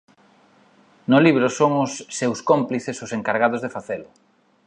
[1.11, 4.09] No libro son os seus cómplices os encargados de facelo.